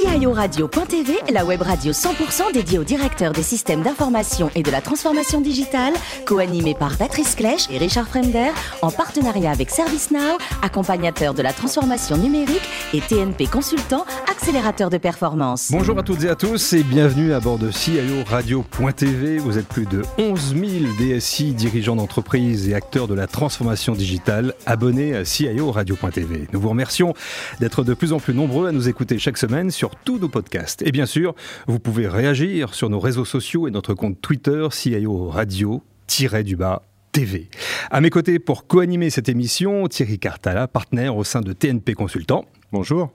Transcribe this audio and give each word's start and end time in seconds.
CIO 0.00 0.32
Radio.tv, 0.32 1.18
la 1.32 1.44
web 1.44 1.60
radio 1.60 1.92
100% 1.92 2.54
dédiée 2.54 2.78
aux 2.78 2.84
directeurs 2.84 3.32
des 3.32 3.42
systèmes 3.42 3.82
d'information 3.82 4.50
et 4.54 4.62
de 4.62 4.70
la 4.70 4.80
transformation 4.80 5.42
digitale, 5.42 5.92
co-animée 6.24 6.74
par 6.74 6.96
Patrice 6.96 7.34
Clèche 7.34 7.68
et 7.70 7.76
Richard 7.76 8.08
Fremder, 8.08 8.50
en 8.80 8.90
partenariat 8.90 9.50
avec 9.50 9.68
ServiceNow, 9.68 10.38
accompagnateur 10.62 11.34
de 11.34 11.42
la 11.42 11.52
transformation 11.52 12.16
numérique 12.16 12.62
et 12.94 13.00
TNP 13.00 13.46
Consultant, 13.46 14.06
accélérateur 14.30 14.88
de 14.88 14.96
performance. 14.96 15.68
Bonjour 15.70 15.98
à 15.98 16.02
toutes 16.02 16.24
et 16.24 16.30
à 16.30 16.36
tous 16.36 16.72
et 16.72 16.82
bienvenue 16.82 17.34
à 17.34 17.40
bord 17.40 17.58
de 17.58 17.70
CIO 17.70 18.24
Radio.tv. 18.26 19.36
Vous 19.38 19.58
êtes 19.58 19.68
plus 19.68 19.84
de 19.84 20.02
11 20.16 20.54
000 20.54 20.64
DSI, 20.98 21.52
dirigeants 21.52 21.96
d'entreprise 21.96 22.68
et 22.70 22.74
acteurs 22.74 23.06
de 23.06 23.14
la 23.14 23.26
transformation 23.26 23.92
digitale, 23.92 24.54
abonnés 24.64 25.14
à 25.14 25.26
CIO 25.26 25.70
Radio.tv. 25.70 26.48
Nous 26.52 26.60
vous 26.60 26.70
remercions 26.70 27.12
d'être 27.60 27.84
de 27.84 27.92
plus 27.92 28.14
en 28.14 28.18
plus 28.18 28.34
nombreux 28.34 28.68
à 28.68 28.72
nous 28.72 28.88
écouter 28.88 29.18
chaque 29.18 29.36
semaine 29.36 29.70
sur 29.70 29.89
tous 30.04 30.18
nos 30.18 30.28
podcasts. 30.28 30.82
Et 30.82 30.92
bien 30.92 31.06
sûr, 31.06 31.34
vous 31.66 31.78
pouvez 31.78 32.08
réagir 32.08 32.74
sur 32.74 32.90
nos 32.90 33.00
réseaux 33.00 33.24
sociaux 33.24 33.68
et 33.68 33.70
notre 33.70 33.94
compte 33.94 34.20
Twitter 34.20 34.66
CIO 34.70 35.28
Radio-du-bas 35.28 36.82
TV. 37.12 37.48
À 37.90 38.00
mes 38.00 38.10
côtés 38.10 38.38
pour 38.38 38.66
co-animer 38.66 39.10
cette 39.10 39.28
émission, 39.28 39.88
Thierry 39.88 40.18
Cartala, 40.18 40.68
partenaire 40.68 41.16
au 41.16 41.24
sein 41.24 41.40
de 41.40 41.52
TNP 41.52 41.94
Consultant. 41.94 42.44
Bonjour. 42.72 43.10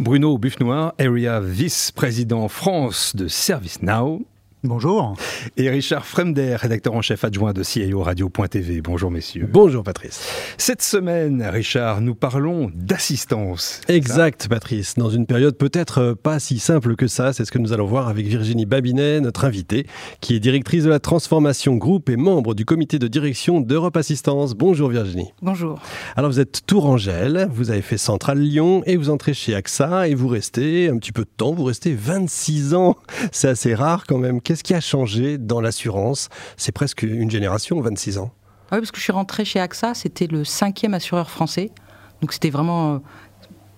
Bruno 0.00 0.36
Buffnoir, 0.36 0.94
Area 0.98 1.40
Vice-président 1.40 2.48
France 2.48 3.14
de 3.14 3.28
ServiceNow. 3.28 4.26
Bonjour. 4.64 5.14
Et 5.58 5.68
Richard 5.68 6.06
Fremder, 6.06 6.56
rédacteur 6.56 6.94
en 6.94 7.02
chef 7.02 7.24
adjoint 7.24 7.52
de 7.52 7.62
CIO 7.62 8.02
Radio.tv. 8.02 8.80
Bonjour 8.80 9.10
messieurs. 9.10 9.46
Bonjour 9.52 9.84
Patrice. 9.84 10.26
Cette 10.56 10.80
semaine, 10.80 11.42
Richard, 11.42 12.00
nous 12.00 12.14
parlons 12.14 12.70
d'assistance. 12.74 13.82
Exact 13.88 14.48
Patrice, 14.48 14.94
dans 14.96 15.10
une 15.10 15.26
période 15.26 15.56
peut-être 15.56 16.14
pas 16.14 16.40
si 16.40 16.58
simple 16.58 16.96
que 16.96 17.06
ça, 17.06 17.34
c'est 17.34 17.44
ce 17.44 17.52
que 17.52 17.58
nous 17.58 17.74
allons 17.74 17.86
voir 17.86 18.08
avec 18.08 18.26
Virginie 18.26 18.64
Babinet, 18.64 19.20
notre 19.20 19.44
invitée, 19.44 19.86
qui 20.20 20.34
est 20.34 20.40
directrice 20.40 20.84
de 20.84 20.90
la 20.90 21.00
transformation 21.00 21.76
groupe 21.76 22.08
et 22.08 22.16
membre 22.16 22.54
du 22.54 22.64
comité 22.64 22.98
de 22.98 23.08
direction 23.08 23.60
d'Europe 23.60 23.98
Assistance. 23.98 24.54
Bonjour 24.54 24.88
Virginie. 24.88 25.32
Bonjour. 25.42 25.80
Alors 26.16 26.30
vous 26.30 26.40
êtes 26.40 26.62
Tourangelle, 26.66 27.46
vous 27.52 27.70
avez 27.70 27.82
fait 27.82 27.98
Centrale 27.98 28.38
Lyon 28.38 28.82
et 28.86 28.96
vous 28.96 29.10
entrez 29.10 29.34
chez 29.34 29.54
AXA 29.54 30.08
et 30.08 30.14
vous 30.14 30.28
restez 30.28 30.88
un 30.88 30.96
petit 30.96 31.12
peu 31.12 31.22
de 31.22 31.30
temps, 31.36 31.52
vous 31.52 31.64
restez 31.64 31.94
26 31.94 32.74
ans. 32.74 32.96
C'est 33.32 33.48
assez 33.48 33.74
rare 33.74 34.06
quand 34.06 34.18
même. 34.18 34.40
Qu'est-ce 34.46 34.62
qui 34.62 34.74
a 34.74 34.80
changé 34.80 35.38
dans 35.38 35.60
l'assurance? 35.60 36.28
C'est 36.56 36.70
presque 36.70 37.02
une 37.02 37.28
génération, 37.28 37.80
26 37.80 38.18
ans. 38.18 38.30
Ah 38.70 38.76
oui, 38.76 38.78
parce 38.78 38.92
que 38.92 38.98
je 38.98 39.02
suis 39.02 39.12
rentré 39.12 39.44
chez 39.44 39.58
AXA, 39.58 39.92
c'était 39.94 40.28
le 40.28 40.44
cinquième 40.44 40.94
assureur 40.94 41.30
français. 41.30 41.72
Donc 42.20 42.32
c'était 42.32 42.50
vraiment. 42.50 42.94
euh, 42.94 42.98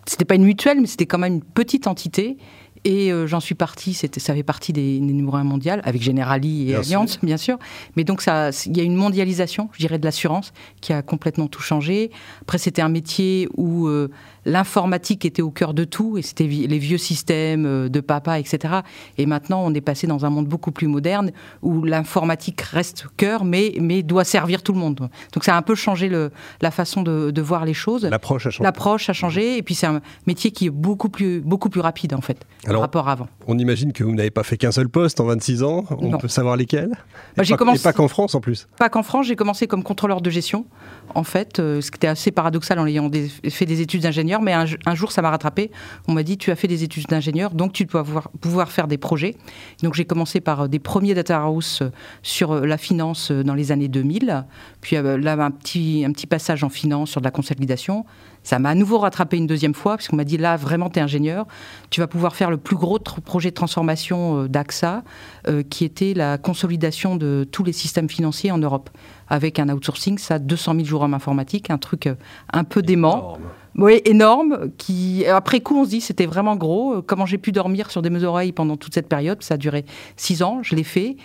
C'était 0.04 0.26
pas 0.26 0.34
une 0.34 0.44
mutuelle, 0.44 0.78
mais 0.78 0.86
c'était 0.86 1.06
quand 1.06 1.16
même 1.16 1.32
une 1.36 1.42
petite 1.42 1.86
entité. 1.86 2.36
Et 2.84 3.12
euh, 3.12 3.26
j'en 3.26 3.40
suis 3.40 3.54
parti, 3.54 3.94
c'était, 3.94 4.20
ça 4.20 4.34
fait 4.34 4.42
partie 4.42 4.72
des, 4.72 4.98
des 4.98 5.12
numéros 5.12 5.36
1 5.36 5.44
mondial, 5.44 5.80
avec 5.84 6.02
Generali 6.02 6.62
et 6.62 6.64
Bien 6.66 6.80
Allianz, 6.80 7.18
bien 7.22 7.36
sûr. 7.36 7.58
Mais 7.96 8.04
donc, 8.04 8.22
il 8.26 8.76
y 8.76 8.80
a 8.80 8.84
une 8.84 8.94
mondialisation, 8.94 9.68
je 9.72 9.78
dirais, 9.78 9.98
de 9.98 10.04
l'assurance 10.04 10.52
qui 10.80 10.92
a 10.92 11.02
complètement 11.02 11.46
tout 11.46 11.62
changé. 11.62 12.10
Après, 12.42 12.58
c'était 12.58 12.82
un 12.82 12.88
métier 12.88 13.48
où 13.56 13.86
euh, 13.86 14.08
l'informatique 14.44 15.24
était 15.24 15.42
au 15.42 15.50
cœur 15.50 15.74
de 15.74 15.84
tout, 15.84 16.18
et 16.18 16.22
c'était 16.22 16.46
les 16.46 16.78
vieux 16.78 16.98
systèmes 16.98 17.66
euh, 17.66 17.88
de 17.88 18.00
papa, 18.00 18.38
etc. 18.38 18.80
Et 19.18 19.26
maintenant, 19.26 19.62
on 19.64 19.74
est 19.74 19.80
passé 19.80 20.06
dans 20.06 20.24
un 20.24 20.30
monde 20.30 20.46
beaucoup 20.46 20.72
plus 20.72 20.86
moderne, 20.86 21.32
où 21.62 21.84
l'informatique 21.84 22.60
reste 22.60 23.06
cœur, 23.16 23.44
mais, 23.44 23.74
mais 23.80 24.02
doit 24.02 24.24
servir 24.24 24.62
tout 24.62 24.72
le 24.72 24.78
monde. 24.78 25.08
Donc, 25.32 25.44
ça 25.44 25.54
a 25.54 25.58
un 25.58 25.62
peu 25.62 25.74
changé 25.74 26.08
le, 26.08 26.30
la 26.60 26.70
façon 26.70 27.02
de, 27.02 27.30
de 27.30 27.42
voir 27.42 27.64
les 27.64 27.74
choses. 27.74 28.04
L'approche 28.04 28.46
a 28.46 28.50
changé. 28.50 28.64
L'approche 28.64 29.10
a 29.10 29.12
changé, 29.12 29.58
et 29.58 29.62
puis 29.62 29.74
c'est 29.74 29.86
un 29.86 30.00
métier 30.26 30.50
qui 30.50 30.66
est 30.66 30.70
beaucoup 30.70 31.08
plus, 31.08 31.40
beaucoup 31.40 31.68
plus 31.68 31.80
rapide, 31.80 32.14
en 32.14 32.20
fait, 32.20 32.44
Alors, 32.68 32.82
rapport 32.82 33.08
avant. 33.08 33.26
On 33.46 33.58
imagine 33.58 33.92
que 33.92 34.04
vous 34.04 34.14
n'avez 34.14 34.30
pas 34.30 34.42
fait 34.42 34.56
qu'un 34.56 34.72
seul 34.72 34.88
poste 34.88 35.20
en 35.20 35.24
26 35.24 35.62
ans. 35.62 35.84
On 35.98 36.10
Non. 36.10 36.18
peut 36.18 36.28
savoir 36.28 36.56
lesquels 36.56 36.90
Bah, 37.36 37.42
et, 37.44 37.48
pas, 37.48 37.56
commencé- 37.56 37.80
et 37.80 37.82
pas 37.82 37.92
qu'en 37.92 38.08
France 38.08 38.34
en 38.34 38.40
plus. 38.40 38.68
Pas 38.78 38.88
qu'en 38.88 39.02
France, 39.02 39.26
j'ai 39.26 39.36
commencé 39.36 39.66
comme 39.66 39.82
contrôleur 39.82 40.20
de 40.20 40.30
gestion, 40.30 40.66
en 41.14 41.24
fait, 41.24 41.58
euh, 41.58 41.80
ce 41.80 41.90
qui 41.90 41.96
était 41.96 42.06
assez 42.08 42.30
paradoxal 42.30 42.78
en 42.78 42.86
ayant 42.86 43.08
des- 43.08 43.28
fait 43.28 43.66
des 43.66 43.80
études 43.80 44.02
d'ingénieur, 44.02 44.42
mais 44.42 44.52
un, 44.52 44.66
un 44.86 44.94
jour 44.94 45.12
ça 45.12 45.22
m'a 45.22 45.30
rattrapé. 45.30 45.70
On 46.06 46.12
m'a 46.12 46.22
dit 46.22 46.36
tu 46.38 46.50
as 46.50 46.56
fait 46.56 46.68
des 46.68 46.84
études 46.84 47.06
d'ingénieur, 47.06 47.52
donc 47.54 47.72
tu 47.72 47.84
dois 47.84 48.04
pouvoir, 48.04 48.30
pouvoir 48.40 48.70
faire 48.70 48.86
des 48.88 48.98
projets. 48.98 49.36
Donc 49.82 49.94
j'ai 49.94 50.04
commencé 50.04 50.40
par 50.40 50.62
euh, 50.62 50.68
des 50.68 50.78
premiers 50.78 51.14
data 51.14 51.38
house 51.40 51.80
euh, 51.82 51.90
sur 52.22 52.54
la 52.66 52.76
finance 52.76 53.30
dans 53.32 53.54
les 53.54 53.72
années 53.72 53.88
2000, 53.88 54.44
puis 54.80 54.96
là 54.96 55.32
un 55.44 55.50
petit, 55.50 56.04
un 56.06 56.12
petit 56.12 56.26
passage 56.26 56.64
en 56.64 56.68
finance 56.68 57.10
sur 57.10 57.20
de 57.20 57.24
la 57.24 57.30
consolidation. 57.30 58.04
Ça 58.42 58.58
m'a 58.58 58.70
à 58.70 58.74
nouveau 58.74 58.98
rattrapé 58.98 59.36
une 59.36 59.46
deuxième 59.46 59.74
fois, 59.74 59.96
parce 59.96 60.08
qu'on 60.08 60.16
m'a 60.16 60.24
dit 60.24 60.38
là, 60.38 60.56
vraiment, 60.56 60.90
tu 60.90 60.98
es 60.98 61.02
ingénieur, 61.02 61.46
tu 61.90 62.00
vas 62.00 62.06
pouvoir 62.06 62.34
faire 62.34 62.50
le 62.50 62.56
plus 62.56 62.76
gros 62.76 62.98
projet 62.98 63.50
de 63.50 63.54
transformation 63.54 64.44
euh, 64.44 64.48
d'AXA, 64.48 65.02
euh, 65.48 65.62
qui 65.62 65.84
était 65.84 66.14
la 66.14 66.38
consolidation 66.38 67.16
de 67.16 67.46
tous 67.50 67.64
les 67.64 67.72
systèmes 67.72 68.08
financiers 68.08 68.50
en 68.50 68.58
Europe, 68.58 68.90
avec 69.28 69.58
un 69.58 69.68
outsourcing, 69.68 70.18
ça, 70.18 70.38
200 70.38 70.74
000 70.74 70.84
jours 70.84 71.02
hommes 71.02 71.14
informatiques, 71.14 71.70
un 71.70 71.78
truc 71.78 72.06
euh, 72.06 72.14
un 72.52 72.64
peu 72.64 72.82
dément. 72.82 73.38
Oui, 73.76 74.00
énorme. 74.06 74.70
Qui 74.76 75.24
après 75.26 75.60
coup, 75.60 75.78
on 75.78 75.84
se 75.84 75.90
dit 75.90 76.00
c'était 76.00 76.26
vraiment 76.26 76.56
gros. 76.56 77.00
Comment 77.02 77.26
j'ai 77.26 77.38
pu 77.38 77.52
dormir 77.52 77.92
sur 77.92 78.02
des 78.02 78.10
mes 78.10 78.24
oreilles 78.24 78.50
pendant 78.50 78.76
toute 78.76 78.92
cette 78.92 79.08
période? 79.08 79.40
Ça 79.42 79.54
a 79.54 79.56
duré 79.56 79.84
six 80.16 80.42
ans. 80.42 80.60
Je 80.62 80.74
l'ai 80.74 80.82
fait. 80.82 81.16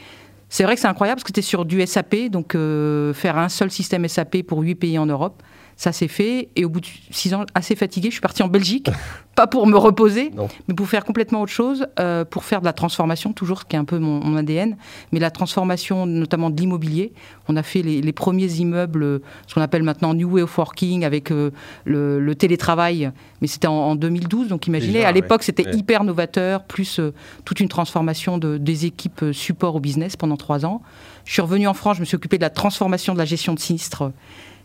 C'est 0.53 0.65
vrai 0.65 0.75
que 0.75 0.81
c'est 0.81 0.87
incroyable 0.87 1.15
parce 1.15 1.23
que 1.23 1.29
c'était 1.29 1.41
sur 1.41 1.65
du 1.65 1.83
SAP, 1.83 2.29
donc 2.29 2.53
euh, 2.53 3.11
faire 3.15 3.39
un 3.39 3.49
seul 3.49 3.71
système 3.71 4.07
SAP 4.07 4.43
pour 4.43 4.59
huit 4.59 4.75
pays 4.75 4.99
en 4.99 5.07
Europe, 5.07 5.41
ça 5.83 5.91
s'est 5.91 6.07
fait. 6.07 6.47
Et 6.55 6.63
au 6.63 6.69
bout 6.69 6.79
de 6.79 6.87
six 7.11 7.33
ans, 7.33 7.43
assez 7.55 7.75
fatigué, 7.75 8.07
je 8.07 8.13
suis 8.13 8.21
parti 8.21 8.41
en 8.41 8.47
Belgique, 8.47 8.89
pas 9.35 9.47
pour 9.47 9.67
me 9.67 9.75
reposer, 9.75 10.29
Non. 10.33 10.47
mais 10.67 10.73
pour 10.73 10.87
faire 10.87 11.03
complètement 11.03 11.41
autre 11.41 11.51
chose, 11.51 11.87
euh, 11.99 12.23
pour 12.23 12.45
faire 12.45 12.61
de 12.61 12.65
la 12.65 12.71
transformation, 12.71 13.33
toujours 13.33 13.59
ce 13.59 13.65
qui 13.65 13.75
est 13.75 13.79
un 13.79 13.83
peu 13.83 13.99
mon, 13.99 14.23
mon 14.23 14.37
ADN, 14.37 14.77
mais 15.11 15.19
la 15.19 15.29
transformation 15.29 16.05
notamment 16.05 16.49
de 16.49 16.59
l'immobilier. 16.59 17.11
On 17.49 17.57
a 17.57 17.63
fait 17.63 17.81
les, 17.81 18.01
les 18.01 18.13
premiers 18.13 18.53
immeubles, 18.53 19.03
euh, 19.03 19.19
ce 19.47 19.55
qu'on 19.55 19.61
appelle 19.61 19.83
maintenant 19.83 20.13
New 20.13 20.29
Way 20.31 20.43
of 20.43 20.57
Working, 20.57 21.03
avec 21.03 21.31
euh, 21.31 21.51
le, 21.83 22.21
le 22.21 22.35
télétravail, 22.35 23.11
mais 23.41 23.47
c'était 23.47 23.67
en, 23.67 23.73
en 23.73 23.95
2012, 23.95 24.47
donc 24.47 24.67
imaginez, 24.67 24.93
Déjà, 24.93 25.09
à 25.09 25.11
l'époque 25.11 25.43
c'était 25.43 25.65
ouais. 25.65 25.75
hyper 25.75 26.05
novateur, 26.05 26.63
plus 26.63 26.99
euh, 26.99 27.13
toute 27.43 27.59
une 27.59 27.67
transformation 27.67 28.37
de, 28.37 28.57
des 28.57 28.85
équipes 28.85 29.25
support 29.33 29.75
au 29.75 29.79
business 29.81 30.15
pendant 30.15 30.37
trois 30.37 30.65
ans. 30.65 30.81
Je 31.25 31.33
suis 31.33 31.41
revenu 31.41 31.67
en 31.67 31.73
France, 31.73 31.97
je 31.97 32.01
me 32.01 32.05
suis 32.05 32.15
occupé 32.15 32.37
de 32.37 32.43
la 32.43 32.49
transformation 32.49 33.11
de 33.13 33.17
la 33.17 33.25
gestion 33.25 33.53
de 33.53 33.59
sinistres 33.59 34.11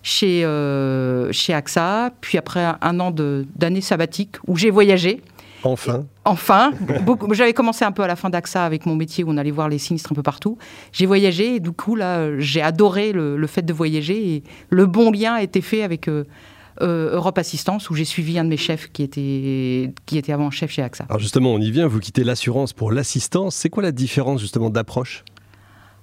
chez, 0.08 0.42
euh, 0.42 1.30
chez 1.32 1.52
AXA, 1.52 2.12
puis 2.22 2.38
après 2.38 2.64
un, 2.80 3.00
an 3.00 3.10
d'année 3.12 3.82
sabbatique 3.82 4.36
où 4.46 4.56
j'ai 4.56 4.70
voyagé. 4.70 5.20
Enfin. 5.64 6.06
Enfin, 6.24 6.72
j'avais 7.32 7.52
commencé 7.52 7.84
un 7.84 7.92
peu 7.92 8.02
à 8.02 8.06
la 8.06 8.16
fin 8.16 8.30
d'AXA 8.30 8.64
avec 8.64 8.86
mon 8.86 8.96
métier 8.96 9.22
où 9.22 9.30
on 9.30 9.36
allait 9.36 9.50
voir 9.50 9.68
les 9.68 9.76
sinistres 9.76 10.12
un 10.12 10.14
peu 10.14 10.22
partout. 10.22 10.56
J'ai 10.92 11.04
voyagé 11.04 11.56
et 11.56 11.60
du 11.60 11.72
coup, 11.72 11.94
là, 11.94 12.38
j'ai 12.38 12.62
adoré 12.62 13.12
le, 13.12 13.36
le 13.36 13.46
fait 13.46 13.62
de 13.62 13.72
voyager 13.72 14.34
et 14.34 14.42
le 14.70 14.86
bon 14.86 15.10
lien 15.10 15.34
a 15.34 15.42
été 15.42 15.60
fait 15.60 15.82
avec 15.82 16.08
euh, 16.08 16.24
euh, 16.80 17.14
Europe 17.14 17.36
Assistance 17.36 17.90
où 17.90 17.94
j'ai 17.94 18.06
suivi 18.06 18.38
un 18.38 18.44
de 18.44 18.48
mes 18.48 18.56
chefs 18.56 18.90
qui 18.90 19.02
était, 19.02 19.92
qui 20.06 20.16
était 20.16 20.32
avant 20.32 20.50
chef 20.50 20.70
chez 20.70 20.82
AXA. 20.82 21.04
Alors 21.10 21.20
justement, 21.20 21.52
on 21.52 21.60
y 21.60 21.70
vient. 21.70 21.86
Vous 21.86 22.00
quittez 22.00 22.24
l'assurance 22.24 22.72
pour 22.72 22.92
l'assistance. 22.92 23.56
C'est 23.56 23.68
quoi 23.68 23.82
la 23.82 23.92
différence 23.92 24.40
justement 24.40 24.70
d'approche? 24.70 25.24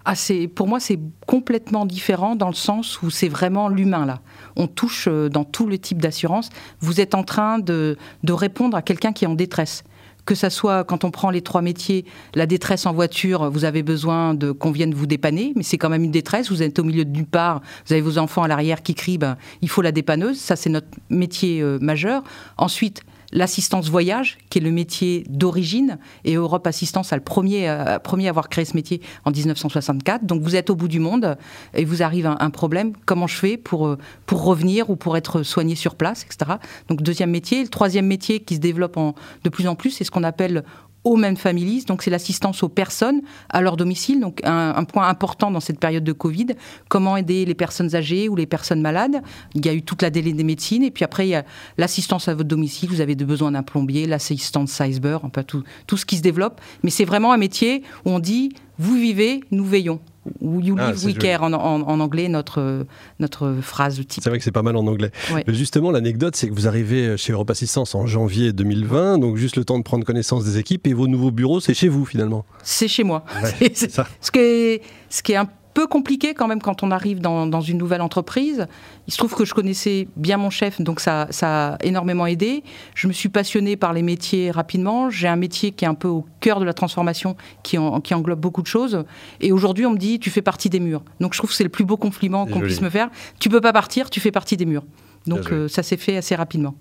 Ah, 0.08 0.14
pour 0.54 0.68
moi, 0.68 0.80
c'est 0.80 1.00
complètement 1.26 1.88
différent 1.88 2.36
dans 2.36 2.48
le 2.48 2.54
sens 2.54 3.02
où 3.02 3.10
c'est 3.10 3.28
vraiment 3.28 3.70
l'humain 3.70 4.06
là. 4.06 4.20
On 4.56 4.68
touche 4.68 5.08
euh, 5.08 5.30
dans 5.30 5.44
tous 5.44 5.68
les 5.68 5.80
types 5.80 6.00
d'assurance. 6.00 6.50
Vous 6.80 7.02
êtes 7.02 7.16
en 7.16 7.24
train 7.24 7.58
de, 7.58 7.98
de 8.24 8.34
répondre 8.34 8.78
à 8.78 8.84
quelqu'un 8.84 9.14
qui 9.14 9.26
est 9.26 9.28
en 9.28 9.34
détresse. 9.34 9.84
Que 10.24 10.36
ça 10.36 10.52
soit 10.52 10.84
quand 10.84 11.04
on 11.06 11.12
prend 11.12 11.32
les 11.32 11.42
trois 11.42 11.64
métiers, 11.64 12.06
la 12.36 12.46
détresse 12.46 12.86
en 12.86 12.94
voiture, 12.94 13.50
vous 13.50 13.66
avez 13.66 13.82
besoin 13.82 14.36
de 14.36 14.52
qu'on 14.52 14.72
vienne 14.72 14.94
vous 14.94 15.08
dépanner, 15.08 15.54
mais 15.56 15.64
c'est 15.64 15.78
quand 15.78 15.90
même 15.90 16.04
une 16.04 16.12
détresse. 16.12 16.52
Vous 16.52 16.62
êtes 16.62 16.78
au 16.78 16.84
milieu 16.84 17.06
d'une 17.06 17.26
part, 17.26 17.62
vous 17.88 17.94
avez 17.94 18.02
vos 18.02 18.20
enfants 18.20 18.44
à 18.44 18.48
l'arrière 18.48 18.84
qui 18.84 18.94
crient, 18.94 19.18
ben, 19.18 19.38
il 19.62 19.70
faut 19.70 19.82
la 19.82 19.92
dépanneuse. 19.92 20.40
Ça, 20.40 20.56
c'est 20.56 20.70
notre 20.70 20.88
métier 21.10 21.62
euh, 21.62 21.80
majeur. 21.80 22.24
Ensuite, 22.58 23.04
l'assistance 23.36 23.90
voyage, 23.90 24.38
qui 24.50 24.58
est 24.58 24.62
le 24.62 24.72
métier 24.72 25.26
d'origine, 25.30 26.00
et 26.24 26.36
Europe 26.36 26.66
Assistance 26.66 27.14
a 27.14 27.18
le 27.18 27.22
premier, 27.22 27.70
euh, 27.70 27.98
à 27.98 28.30
avoir 28.30 28.50
créé 28.50 28.66
ce 28.66 28.74
métier 28.74 29.02
en 29.26 29.32
1964. 29.32 30.26
Donc 30.26 30.42
vous 30.42 30.56
êtes 30.56 30.70
au 30.70 30.76
bout 30.76 30.88
du 30.88 31.00
monde 31.00 31.38
et 31.74 31.86
vous 31.86 32.02
arrive 32.02 32.26
un, 32.26 32.38
un 32.40 32.50
problème. 32.50 32.94
Comment 33.06 33.28
je 33.28 33.36
fais 33.36 33.58
pour, 33.58 33.88
euh, 33.88 33.98
revenir 34.32 34.90
ou 34.90 34.96
pour 34.96 35.18
être 35.18 35.44
soigné 35.44 35.76
sur 35.76 35.96
place, 35.96 36.24
etc. 36.24 36.54
Donc 36.88 37.02
deuxième 37.02 37.30
métier. 37.30 37.62
Le 37.62 37.70
troisième 37.70 38.08
métier 38.08 38.40
qui 38.40 38.56
se 38.56 38.60
développe 38.60 38.98
de 39.44 39.50
plus 39.50 39.68
en 39.68 39.76
plus, 39.76 39.92
c'est 39.92 40.06
ce 40.06 40.12
qu'on 40.12 40.24
appelle 40.24 40.64
aux 41.06 41.16
mêmes 41.16 41.38
families, 41.38 41.86
donc 41.86 42.02
c'est 42.02 42.10
l'assistance 42.10 42.64
aux 42.64 42.70
personnes 42.70 43.22
à 43.50 43.62
leur 43.62 43.78
domicile, 43.78 44.20
donc 44.20 44.42
un, 44.44 44.84
point 44.84 45.08
important 45.08 45.52
dans 45.52 45.60
cette 45.60 45.80
période 45.80 46.04
de 46.04 46.12
Covid, 46.12 46.48
comment 46.90 47.16
aider 47.16 47.46
les 47.46 47.54
personnes 47.54 47.96
âgées 47.96 48.28
ou 48.28 48.36
les 48.36 48.48
personnes 48.48 48.82
malades? 48.82 49.22
Il 49.54 49.66
y 49.66 49.70
a 49.70 49.74
eu 49.74 49.84
toute 49.84 50.02
la 50.02 50.10
délai 50.10 50.34
des 50.34 50.44
médecines, 50.44 50.84
et 50.84 50.92
puis 50.92 51.06
après 51.06 51.28
il 51.28 51.30
y 51.30 51.36
a 51.36 51.46
l'assistance 51.78 52.28
à 52.28 52.34
votre 52.34 52.50
domicile, 52.50 52.90
vous 52.90 53.02
avez 53.02 53.16
besoin 53.16 53.52
d'un 53.52 53.64
plombier, 53.64 54.08
l'assistance 54.08 54.72
cyber, 54.72 55.24
un 55.24 55.30
peu 55.30 55.44
tout, 55.44 55.64
tout 55.88 55.98
ce 55.98 56.06
qui 56.06 56.18
se 56.18 56.22
développe, 56.22 56.60
mais 56.84 56.90
c'est 56.90 57.06
vraiment 57.06 57.32
un 57.32 57.38
métier 57.38 57.84
où 58.06 58.10
on 58.10 58.20
dit, 58.20 58.54
vous 58.80 58.96
vivez, 58.96 59.42
nous 59.52 59.66
veillons. 59.66 60.00
Ou 60.42 60.60
You 60.60 60.76
ah, 60.80 60.92
Live, 60.92 61.06
We 61.06 61.18
Care 61.18 61.44
en, 61.44 61.54
anglais, 61.54 62.28
notre, 62.28 62.86
notre 63.20 63.58
phrase 63.62 63.98
type. 64.08 64.24
C'est 64.24 64.30
vrai 64.30 64.38
que 64.38 64.44
c'est 64.44 64.52
pas 64.52 64.64
mal 64.64 64.76
en 64.76 64.88
anglais. 64.88 65.12
Justement, 65.48 65.92
l'anecdote, 65.92 66.36
c'est 66.36 66.50
que 66.50 66.54
vous 66.54 66.68
arrivez 66.68 67.18
chez 67.18 67.34
Europe 67.34 67.50
Assistance 67.50 67.96
en 67.96 68.06
janvier 68.06 68.54
2020, 68.54 69.20
donc 69.20 69.38
juste 69.38 69.56
le 69.56 69.66
temps 69.66 69.78
de 69.78 69.84
prendre 69.84 70.06
connaissance 70.06 70.46
des 70.46 70.58
équipes, 70.58 70.88
et 70.88 70.94
vos 70.94 71.08
nouveaux 71.08 71.32
bureaux, 71.32 71.60
c'est 71.60 71.74
chez 71.74 71.88
vous 71.88 72.06
finalement 72.06 72.46
C'est 72.64 72.88
chez 72.88 73.04
moi. 73.04 73.24
ce, 73.44 74.32
qui 74.32 74.40
est, 74.40 74.82
ce 75.10 75.24
qui 75.24 75.32
est 75.34 75.38
un 75.38 75.50
peu 75.76 75.86
compliqué 75.88 76.34
quand 76.34 76.48
même 76.48 76.62
quand 76.62 76.82
on 76.84 76.90
arrive 76.90 77.20
dans, 77.20 77.62
une 77.62 77.78
nouvelle 77.78 78.02
entreprise. 78.02 78.66
Il 79.08 79.14
se 79.14 79.18
trouve 79.18 79.36
que 79.36 79.46
je 79.46 79.54
connaissais 79.54 80.08
bien 80.16 80.38
mon 80.38 80.50
chef, 80.50 80.82
donc 80.82 81.02
ça, 81.02 81.28
ça 81.30 81.74
a 81.74 81.78
énormément 81.84 82.26
aidé. 82.26 82.64
Je 82.96 83.08
me 83.08 83.14
suis 83.14 83.30
passionnée 83.30 83.76
par 83.76 83.94
les 83.94 84.02
métiers 84.02 84.52
rapidement. 84.52 85.10
J'ai 85.10 85.28
un 85.28 85.36
métier 85.36 85.72
qui 85.72 85.84
est 85.86 85.88
un 85.88 85.94
peu 85.94 86.08
au 86.08 86.26
cœur 86.40 86.60
de 86.60 86.66
la 86.66 86.74
transformation, 86.74 87.36
qui, 87.62 87.78
qui 88.04 88.14
englobe 88.14 88.40
beaucoup 88.40 88.62
de 88.62 88.68
choses. 88.68 89.04
Et 89.42 89.52
aujourd'hui, 89.52 89.86
on 89.86 89.92
me 89.92 89.98
dit, 89.98 90.18
tu 90.18 90.30
fais 90.32 90.42
partie 90.42 90.70
des 90.70 90.80
murs. 90.80 91.04
Donc 91.20 91.34
je 91.34 91.40
trouve 91.40 91.50
que 91.50 91.56
c'est 91.56 91.64
le 91.64 91.70
plus 91.70 91.86
beau 91.86 91.98
compliment 91.98 92.46
qu'on 92.48 92.62
puisse 92.62 92.82
me 92.82 92.90
faire. 92.90 93.10
Tu 93.40 93.50
peux 93.50 93.62
pas 93.62 93.74
partir, 93.74 94.10
tu 94.10 94.22
fais 94.22 94.32
partie 94.32 94.58
des 94.58 94.66
murs. 94.66 94.86
Donc 95.28 95.52
euh, 95.52 95.68
ça 95.68 95.84
s'est 95.84 95.98
fait 95.98 96.18
assez 96.18 96.36
rapidement. 96.36 96.76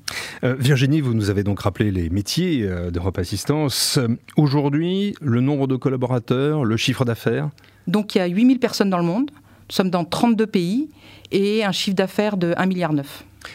Euh, 0.44 0.54
Virginie, 0.58 1.00
vous 1.00 1.14
nous 1.14 1.30
avez 1.30 1.42
donc 1.42 1.60
rappelé 1.60 1.90
les 1.90 2.10
métiers 2.10 2.62
euh, 2.62 2.90
d'Europe 2.90 3.18
Assistance. 3.18 3.98
Aujourd'hui, 4.36 5.14
le 5.20 5.40
nombre 5.40 5.66
de 5.66 5.76
collaborateurs, 5.76 6.64
le 6.64 6.76
chiffre 6.76 7.04
d'affaires 7.04 7.50
donc 7.86 8.14
il 8.14 8.18
y 8.18 8.20
a 8.20 8.26
8000 8.26 8.58
personnes 8.58 8.90
dans 8.90 8.98
le 8.98 9.04
monde, 9.04 9.30
nous 9.30 9.74
sommes 9.74 9.90
dans 9.90 10.04
32 10.04 10.46
pays 10.46 10.88
et 11.32 11.64
un 11.64 11.72
chiffre 11.72 11.96
d'affaires 11.96 12.36
de 12.36 12.52
1,9 12.52 12.68
milliard. 12.68 12.92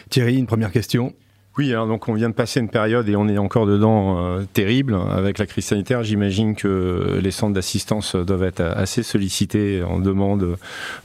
Thierry, 0.08 0.36
une 0.36 0.46
première 0.46 0.72
question. 0.72 1.12
Oui, 1.58 1.72
alors 1.72 1.88
donc 1.88 2.08
on 2.08 2.14
vient 2.14 2.28
de 2.28 2.34
passer 2.34 2.60
une 2.60 2.68
période 2.68 3.08
et 3.08 3.16
on 3.16 3.28
est 3.28 3.36
encore 3.36 3.66
dedans 3.66 4.18
euh, 4.18 4.42
terrible 4.52 4.96
avec 5.10 5.38
la 5.38 5.46
crise 5.46 5.66
sanitaire. 5.66 6.02
J'imagine 6.02 6.54
que 6.54 7.18
les 7.20 7.30
centres 7.30 7.54
d'assistance 7.54 8.14
doivent 8.14 8.44
être 8.44 8.60
assez 8.60 9.02
sollicités 9.02 9.82
en 9.82 9.98
demande 9.98 10.56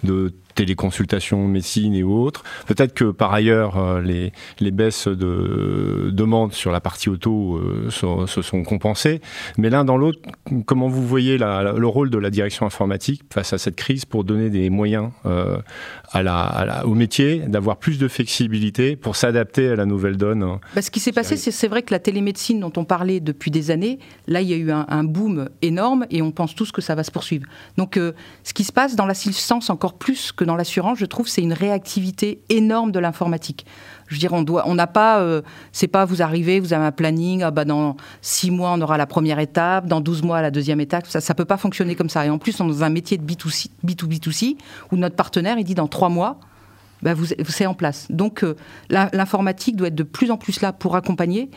de 0.03 0.33
téléconsultation, 0.55 1.47
médecine 1.47 1.93
et 1.93 2.03
autres. 2.03 2.43
Peut-être 2.65 2.93
que 2.93 3.11
par 3.11 3.33
ailleurs, 3.33 3.77
euh, 3.77 4.01
les, 4.01 4.31
les 4.59 4.71
baisses 4.71 5.07
de 5.07 6.09
demande 6.11 6.53
sur 6.53 6.71
la 6.71 6.79
partie 6.79 7.09
auto 7.09 7.57
euh, 7.57 7.89
se, 7.89 8.41
sont 8.41 8.63
compensées. 8.63 9.21
Mais 9.57 9.69
l'un 9.69 9.85
dans 9.85 9.97
l'autre, 9.97 10.19
comment 10.65 10.87
vous 10.87 11.05
voyez 11.05 11.37
le 11.37 11.87
rôle 11.87 12.09
de 12.09 12.17
la 12.17 12.29
direction 12.29 12.65
informatique 12.65 13.23
face 13.31 13.53
à 13.53 13.57
cette 13.57 13.75
crise 13.75 14.05
pour 14.05 14.23
donner 14.23 14.49
des 14.49 14.69
moyens 14.69 15.11
euh, 15.25 15.57
à 16.11 16.23
la, 16.23 16.83
au 16.85 16.95
métier, 16.95 17.39
d'avoir 17.39 17.77
plus 17.77 17.99
de 17.99 18.07
flexibilité 18.07 18.95
pour 18.95 19.15
s'adapter 19.15 19.69
à 19.69 19.75
la 19.75 19.85
nouvelle 19.85 20.17
donne 20.17 20.59
bah, 20.73 20.81
Ce 20.81 20.89
qui 20.89 20.99
s'est 20.99 21.11
passé, 21.11 21.35
c'est 21.35 21.67
vrai 21.67 21.81
que 21.83 21.93
la 21.93 21.99
télémédecine 21.99 22.61
dont 22.61 22.71
on 22.77 22.85
parlait 22.85 23.19
depuis 23.19 23.51
des 23.51 23.71
années, 23.71 23.99
là, 24.27 24.41
il 24.41 24.49
y 24.49 24.53
a 24.53 24.57
eu 24.57 24.71
un, 24.71 25.03
boom 25.03 25.49
énorme 25.61 26.05
et 26.09 26.21
on 26.21 26.31
pense 26.31 26.55
tous 26.55 26.71
que 26.71 26.81
ça 26.81 26.95
va 26.95 27.03
se 27.03 27.11
poursuivve. 27.11 27.45
Donc, 27.77 27.99
ce 28.43 28.53
qui 28.53 28.63
se 28.63 28.71
passe 28.71 28.95
dans 28.95 29.05
l'assistance 29.05 29.69
encore 29.69 29.97
plus 29.97 30.31
dans 30.45 30.55
l'assurance, 30.55 30.97
je 30.97 31.05
trouve, 31.05 31.27
c'est 31.27 31.41
une 31.41 31.53
réactivité 31.53 32.41
énorme 32.49 32.91
de 32.91 32.99
l'informatique. 32.99 33.65
Je 34.07 34.15
veux 34.15 34.19
dire, 34.19 34.33
on 34.33 34.43
doit, 34.43 34.63
on 34.67 34.75
n'a 34.75 34.87
pas, 34.87 35.19
euh, 35.19 35.41
c'est 35.71 35.87
pas 35.87 36.05
vous 36.05 36.21
arrivez, 36.21 36.59
vous 36.59 36.73
avez 36.73 36.85
un 36.85 36.91
planning, 36.91 37.41
ah 37.41 37.51
bah 37.51 37.65
dans 37.65 37.95
six 38.21 38.51
mois 38.51 38.71
on 38.73 38.81
aura 38.81 38.97
la 38.97 39.07
première 39.07 39.39
étape, 39.39 39.87
dans 39.87 39.99
12 39.99 40.21
mois 40.21 40.41
la 40.41 40.51
deuxième 40.51 40.79
étape. 40.79 41.07
Ça, 41.07 41.21
ça 41.21 41.33
peut 41.33 41.45
pas 41.45 41.57
fonctionner 41.57 41.95
comme 41.95 42.09
ça. 42.09 42.25
Et 42.25 42.29
en 42.29 42.37
plus, 42.37 42.59
on 42.59 42.67
est 42.67 42.71
dans 42.71 42.83
un 42.83 42.89
métier 42.89 43.17
de 43.17 43.23
B2C, 43.23 43.69
B2B2C 43.85 44.57
où 44.91 44.97
notre 44.97 45.15
partenaire 45.15 45.57
il 45.57 45.63
dit 45.63 45.75
dans 45.75 45.87
trois 45.87 46.09
mois, 46.09 46.39
bah 47.01 47.13
vous, 47.13 47.25
c'est 47.25 47.65
en 47.65 47.73
place. 47.73 48.07
Donc 48.09 48.43
euh, 48.43 48.55
l'informatique 48.89 49.75
doit 49.75 49.87
être 49.87 49.95
de 49.95 50.03
plus 50.03 50.31
en 50.31 50.37
plus 50.37 50.61
là 50.61 50.71
pour 50.71 50.95
accompagner. 50.95 51.49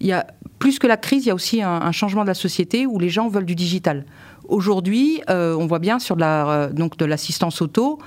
Il 0.00 0.06
y 0.06 0.12
a 0.12 0.26
plus 0.58 0.78
que 0.78 0.86
la 0.86 0.96
crise, 0.96 1.24
il 1.24 1.28
y 1.28 1.30
a 1.30 1.34
aussi 1.34 1.62
un, 1.62 1.92
changement 1.92 2.22
de 2.22 2.28
la 2.28 2.34
société 2.34 2.86
où 2.86 2.98
les 2.98 3.08
gens 3.08 3.28
veulent 3.28 3.46
du 3.46 3.54
digital. 3.54 4.04
Aujourd'hui, 4.48 5.22
euh, 5.30 5.56
on 5.58 5.66
voit 5.66 5.78
bien 5.78 5.98
sur 5.98 6.16
donc 6.16 6.96
de 6.96 7.04
l'assistance 7.04 7.62
auto, 7.62 7.98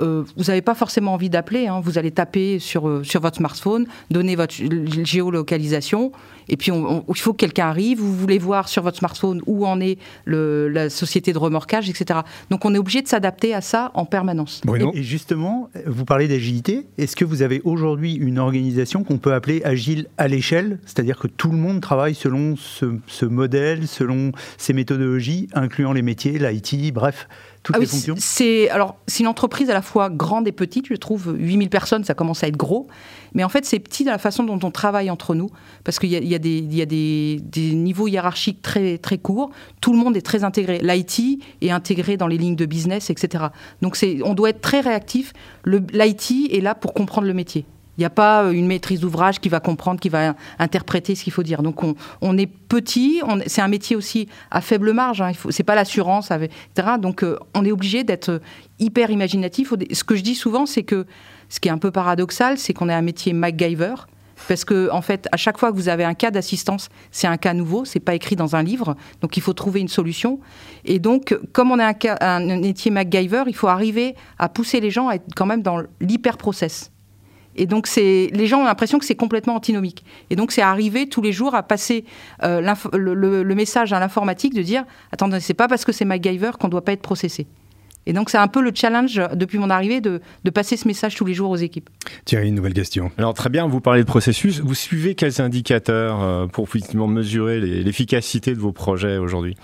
euh, 0.00 0.24
vous 0.36 0.44
n'avez 0.44 0.62
pas 0.62 0.74
forcément 0.74 1.14
envie 1.14 1.30
d'appeler. 1.30 1.66
Hein. 1.66 1.80
Vous 1.82 1.98
allez 1.98 2.10
taper 2.10 2.58
sur, 2.58 2.88
euh, 2.88 3.02
sur 3.02 3.20
votre 3.20 3.36
smartphone, 3.36 3.86
donner 4.10 4.36
votre 4.36 4.54
géolocalisation, 5.04 6.12
et 6.48 6.56
puis 6.56 6.70
il 6.72 7.20
faut 7.20 7.32
que 7.32 7.38
quelqu'un 7.38 7.66
arrive. 7.66 7.98
Vous 7.98 8.14
voulez 8.14 8.38
voir 8.38 8.68
sur 8.68 8.82
votre 8.82 8.98
smartphone 8.98 9.42
où 9.46 9.66
en 9.66 9.80
est 9.80 9.98
le, 10.24 10.68
la 10.68 10.90
société 10.90 11.32
de 11.32 11.38
remorquage, 11.38 11.88
etc. 11.88 12.20
Donc 12.50 12.64
on 12.64 12.74
est 12.74 12.78
obligé 12.78 13.02
de 13.02 13.08
s'adapter 13.08 13.54
à 13.54 13.60
ça 13.60 13.90
en 13.94 14.04
permanence. 14.04 14.62
Et, 14.94 15.02
justement, 15.02 15.70
vous 15.86 16.04
parlez 16.04 16.28
d'agilité. 16.28 16.86
Est-ce 16.98 17.16
que 17.16 17.24
vous 17.24 17.42
avez 17.42 17.60
aujourd'hui 17.64 18.14
une 18.14 18.38
organisation 18.38 19.02
qu'on 19.02 19.18
peut 19.18 19.32
appeler 19.32 19.62
agile 19.64 20.06
à 20.18 20.28
l'échelle? 20.28 20.78
C'est-à-dire 20.84 21.18
que 21.18 21.26
tout 21.26 21.50
le 21.50 21.56
monde 21.56 21.80
travaille 21.80 22.14
selon 22.14 22.56
ce, 22.56 22.96
ce 23.06 23.26
modèle, 23.26 23.88
selon 23.88 24.32
ces 24.58 24.72
méthodologies, 24.72 25.48
incluant 25.54 25.92
les 25.92 26.02
métiers, 26.02 26.38
l'IT, 26.38 26.92
bref 26.92 27.26
ah 27.72 27.78
oui, 27.78 27.86
C'est 28.18 28.68
alors 28.70 28.96
c'est 29.06 29.20
une 29.20 29.28
entreprise 29.28 29.70
à 29.70 29.74
la 29.74 29.82
fois 29.82 30.10
grande 30.10 30.46
et 30.48 30.52
petite. 30.52 30.86
Je 30.88 30.94
trouve 30.94 31.34
8000 31.38 31.70
personnes, 31.70 32.04
ça 32.04 32.14
commence 32.14 32.42
à 32.44 32.48
être 32.48 32.56
gros, 32.56 32.86
mais 33.34 33.44
en 33.44 33.48
fait 33.48 33.64
c'est 33.64 33.78
petit 33.78 34.04
dans 34.04 34.12
la 34.12 34.18
façon 34.18 34.44
dont 34.44 34.58
on 34.62 34.70
travaille 34.70 35.10
entre 35.10 35.34
nous, 35.34 35.50
parce 35.84 35.98
qu'il 35.98 36.10
y 36.10 36.16
a, 36.16 36.18
il 36.18 36.28
y 36.28 36.34
a, 36.34 36.38
des, 36.38 36.58
il 36.58 36.74
y 36.74 36.82
a 36.82 36.86
des, 36.86 37.40
des, 37.42 37.74
niveaux 37.74 38.08
hiérarchiques 38.08 38.62
très 38.62 38.98
très 38.98 39.18
courts. 39.18 39.50
Tout 39.80 39.92
le 39.92 39.98
monde 39.98 40.16
est 40.16 40.22
très 40.22 40.44
intégré. 40.44 40.78
L'IT 40.82 41.42
est 41.62 41.70
intégré 41.70 42.16
dans 42.16 42.26
les 42.26 42.38
lignes 42.38 42.56
de 42.56 42.66
business, 42.66 43.10
etc. 43.10 43.46
Donc 43.82 43.96
c'est 43.96 44.18
on 44.24 44.34
doit 44.34 44.50
être 44.50 44.60
très 44.60 44.80
réactif. 44.80 45.32
L'IT 45.64 46.52
est 46.52 46.60
là 46.60 46.74
pour 46.74 46.94
comprendre 46.94 47.26
le 47.26 47.34
métier. 47.34 47.66
Il 47.98 48.02
n'y 48.02 48.06
a 48.06 48.10
pas 48.10 48.44
euh, 48.44 48.52
une 48.52 48.66
maîtrise 48.66 49.00
d'ouvrage 49.00 49.40
qui 49.40 49.48
va 49.48 49.60
comprendre, 49.60 50.00
qui 50.00 50.08
va 50.08 50.34
interpréter 50.58 51.14
ce 51.14 51.24
qu'il 51.24 51.32
faut 51.32 51.42
dire. 51.42 51.62
Donc 51.62 51.82
on, 52.20 52.38
est 52.38 52.46
petit, 52.46 53.22
c'est 53.46 53.62
un 53.62 53.68
métier 53.68 53.96
aussi 53.96 54.28
à 54.50 54.60
faible 54.60 54.92
marge, 54.92 55.22
hein, 55.22 55.32
c'est 55.50 55.62
pas 55.62 55.74
l'assurance, 55.74 56.30
etc. 56.30 56.96
Donc 57.00 57.22
euh, 57.22 57.38
on 57.54 57.64
est 57.64 57.72
obligé 57.72 58.04
d'être 58.04 58.40
hyper 58.78 59.10
imaginatif. 59.10 59.72
Ce 59.92 60.04
que 60.04 60.16
je 60.16 60.22
dis 60.22 60.34
souvent, 60.34 60.66
c'est 60.66 60.82
que 60.82 61.06
ce 61.48 61.60
qui 61.60 61.68
est 61.68 61.72
un 61.72 61.78
peu 61.78 61.90
paradoxal, 61.90 62.58
c'est 62.58 62.72
qu'on 62.72 62.88
est 62.88 62.94
un 62.94 63.02
métier 63.02 63.32
MacGyver. 63.32 63.94
Parce 64.48 64.66
que, 64.66 64.90
en 64.90 65.00
fait, 65.00 65.28
à 65.32 65.38
chaque 65.38 65.56
fois 65.56 65.70
que 65.70 65.76
vous 65.76 65.88
avez 65.88 66.04
un 66.04 66.12
cas 66.12 66.30
d'assistance, 66.30 66.90
c'est 67.10 67.26
un 67.26 67.38
cas 67.38 67.54
nouveau, 67.54 67.86
c'est 67.86 68.00
pas 68.00 68.14
écrit 68.14 68.36
dans 68.36 68.54
un 68.54 68.62
livre, 68.62 68.94
donc 69.22 69.38
il 69.38 69.42
faut 69.42 69.54
trouver 69.54 69.80
une 69.80 69.88
solution. 69.88 70.40
Et 70.84 70.98
donc, 70.98 71.38
comme 71.52 71.70
on 71.70 71.78
est 71.78 72.06
un, 72.06 72.16
un 72.20 72.60
métier 72.60 72.90
MacGyver, 72.90 73.44
il 73.46 73.56
faut 73.56 73.68
arriver 73.68 74.14
à 74.38 74.50
pousser 74.50 74.80
les 74.80 74.90
gens 74.90 75.08
à 75.08 75.14
être 75.14 75.24
quand 75.34 75.46
même 75.46 75.62
dans 75.62 75.80
l'hyper-process. 76.02 76.90
Et 77.56 77.66
donc, 77.66 77.88
les 77.96 78.46
gens 78.46 78.60
ont 78.60 78.64
l'impression 78.64 78.98
que 78.98 79.04
c'est 79.04 79.16
complètement 79.16 79.54
antinomique. 79.54 80.04
Et 80.30 80.36
donc, 80.36 80.52
c'est 80.52 80.62
arriver 80.62 81.08
tous 81.08 81.22
les 81.22 81.32
jours 81.32 81.54
à 81.54 81.62
passer 81.62 82.04
euh, 82.42 82.60
le, 82.92 83.54
message 83.54 83.92
à 83.92 84.00
l'informatique 84.00 84.54
de 84.54 84.62
dire 84.62 84.84
attendez, 85.12 85.40
c'est 85.40 85.54
pas 85.54 85.68
parce 85.68 85.84
que 85.84 85.92
c'est 85.92 86.04
MacGyver 86.04 86.52
qu'on 86.60 86.66
ne 86.66 86.72
doit 86.72 86.84
pas 86.84 86.92
être 86.92 87.02
processé. 87.02 87.46
Et 88.06 88.12
donc, 88.12 88.30
c'est 88.30 88.38
un 88.38 88.46
peu 88.46 88.62
le 88.62 88.70
challenge 88.72 89.20
depuis 89.34 89.58
mon 89.58 89.68
arrivée 89.68 90.00
de, 90.00 90.20
passer 90.54 90.76
ce 90.76 90.88
message 90.88 91.16
tous 91.16 91.24
les 91.24 91.34
jours 91.34 91.50
aux 91.50 91.56
équipes. 91.56 91.90
Thierry, 92.24 92.48
une 92.48 92.54
nouvelle 92.54 92.72
question. 92.72 93.10
Alors, 93.18 93.34
très 93.34 93.50
bien, 93.50 93.66
vous 93.66 93.80
parlez 93.80 94.00
de 94.00 94.06
processus. 94.06 94.60
Vous 94.60 94.74
suivez 94.74 95.14
quels 95.14 95.40
indicateurs 95.40 96.22
euh, 96.22 96.46
pour 96.46 96.68
finalement 96.68 97.08
mesurer 97.08 97.60
l'efficacité 97.60 98.54
de 98.54 98.60
vos 98.60 98.72
projets 98.72 99.18
aujourd'hui? 99.18 99.56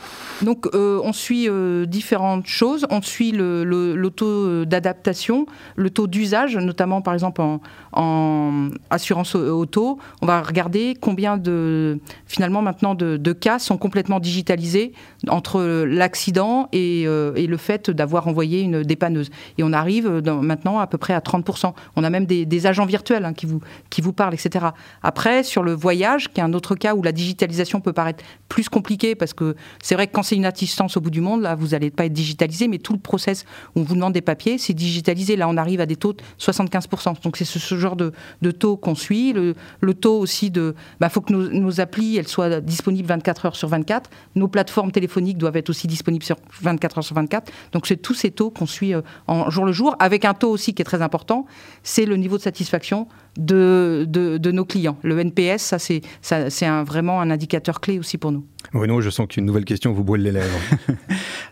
Donc, 0.42 0.66
euh, 0.74 1.00
on 1.04 1.12
suit 1.12 1.48
euh, 1.48 1.86
différentes 1.86 2.46
choses. 2.46 2.86
On 2.90 3.00
suit 3.00 3.30
le, 3.30 3.64
le, 3.64 4.10
taux 4.10 4.64
d'adaptation, 4.64 5.46
le 5.76 5.88
taux 5.88 6.08
d'usage, 6.08 6.56
notamment 6.56 7.00
par 7.00 7.14
exemple 7.14 7.40
en, 7.40 7.60
en, 7.92 8.68
assurance 8.90 9.34
auto. 9.36 9.98
On 10.20 10.26
va 10.26 10.42
regarder 10.42 10.96
combien 11.00 11.36
de, 11.38 12.00
finalement, 12.26 12.60
maintenant, 12.60 12.94
de, 12.94 13.16
de 13.16 13.32
cas 13.32 13.60
sont 13.60 13.78
complètement 13.78 14.20
digitalisés 14.20 14.92
entre 15.28 15.84
l'accident 15.84 16.68
et, 16.72 17.02
et 17.02 17.46
le 17.46 17.56
fait 17.56 17.90
d'avoir 17.90 18.26
envoyer 18.32 18.62
une 18.62 18.82
dépanneuse. 18.82 19.30
Et 19.58 19.62
on 19.62 19.72
arrive 19.72 20.08
maintenant 20.08 20.78
à 20.78 20.86
peu 20.86 20.98
près 20.98 21.14
à 21.14 21.20
30%. 21.20 21.72
On 21.96 22.04
a 22.04 22.10
même 22.10 22.26
des, 22.26 22.66
agents 22.66 22.86
virtuels 22.86 23.24
hein, 23.24 23.32
qui, 23.32 23.46
vous, 23.46 23.60
qui 23.90 24.00
vous 24.00 24.12
parlent, 24.12 24.34
etc. 24.34 24.66
Après, 25.02 25.42
sur 25.42 25.62
le 25.62 25.72
voyage, 25.72 26.32
qui 26.32 26.40
est 26.40 26.44
un 26.44 26.52
autre 26.52 26.74
cas 26.74 26.94
où 26.94 27.02
la 27.02 27.12
digitalisation 27.12 27.80
peut 27.80 27.92
paraître 27.92 28.24
plus 28.48 28.68
compliquée, 28.68 29.14
parce 29.14 29.34
que 29.34 29.56
c'est 29.82 29.94
vrai 29.94 30.06
que 30.06 30.12
quand 30.12 30.22
c'est 30.22 30.36
une 30.36 30.44
assistance 30.44 30.96
au 30.96 31.00
bout 31.00 31.10
du 31.10 31.20
monde, 31.20 31.42
là, 31.42 31.54
vous 31.54 31.68
n'allez 31.68 31.90
pas 31.90 32.06
être 32.06 32.12
digitalisé, 32.12 32.68
mais 32.68 32.78
tout 32.78 32.92
le 32.92 32.98
process 32.98 33.44
où 33.74 33.80
on 33.80 33.82
vous 33.82 33.94
demande 33.94 34.12
des 34.12 34.20
papiers, 34.20 34.58
c'est 34.58 34.74
digitalisé. 34.74 35.36
Là, 35.36 35.48
on 35.48 35.56
arrive 35.56 35.80
à 35.80 35.86
des 35.86 35.96
taux 35.96 36.12
de 36.12 36.22
75%. 36.40 37.22
Donc 37.22 37.36
c'est 37.36 37.44
ce, 37.44 37.74
genre 37.76 37.96
de, 37.96 38.12
taux 38.50 38.76
qu'on 38.76 38.94
suit. 38.94 39.32
Le, 39.32 39.94
taux 39.94 40.18
aussi 40.18 40.50
de... 40.50 40.74
Il 40.76 40.96
bah, 41.00 41.08
faut 41.08 41.20
que 41.20 41.32
nos, 41.32 41.48
nos, 41.48 41.80
applis, 41.80 42.16
elles 42.16 42.28
soient 42.28 42.60
disponibles 42.60 43.08
24 43.08 43.46
heures 43.46 43.56
sur 43.56 43.68
24. 43.68 44.10
Nos 44.34 44.48
plateformes 44.48 44.92
téléphoniques 44.92 45.38
doivent 45.38 45.56
être 45.56 45.70
aussi 45.70 45.86
disponibles 45.86 46.24
sur 46.24 46.36
24 46.62 46.98
heures 46.98 47.04
sur 47.04 47.16
24. 47.16 47.52
Donc 47.72 47.86
c'est 47.86 47.96
tout 47.96 48.14
ces 48.22 48.30
taux 48.30 48.50
qu'on 48.50 48.66
suit 48.66 48.94
euh, 48.94 49.02
en 49.26 49.50
jour 49.50 49.64
le 49.64 49.72
jour, 49.72 49.96
avec 49.98 50.24
un 50.24 50.34
taux 50.34 50.50
aussi 50.50 50.74
qui 50.74 50.82
est 50.82 50.84
très 50.84 51.02
important, 51.02 51.46
c'est 51.82 52.06
le 52.06 52.16
niveau 52.16 52.36
de 52.36 52.42
satisfaction 52.42 53.08
de, 53.36 54.06
de, 54.08 54.50
nos 54.50 54.64
clients. 54.64 54.98
Le 55.02 55.18
NPS, 55.18 55.62
ça 55.62 55.78
c'est, 55.78 56.02
c'est 56.20 56.66
un, 56.66 56.84
vraiment 56.84 57.20
un 57.20 57.30
indicateur 57.30 57.80
clé 57.80 57.98
aussi 57.98 58.18
pour 58.18 58.30
nous. 58.30 58.44
Bruno, 58.72 59.00
je 59.00 59.10
sens 59.10 59.26
qu'une 59.26 59.44
nouvelle 59.44 59.64
question 59.64 59.92
vous 59.92 60.04
brûle 60.04 60.22
les 60.22 60.32
lèvres. 60.32 60.58